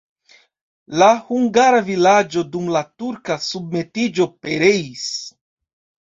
La 0.99 1.09
hungara 1.25 1.81
vilaĝo 1.89 2.41
dum 2.55 2.71
la 2.75 2.81
turka 3.01 3.37
submetiĝo 3.49 4.27
pereis. 4.47 5.05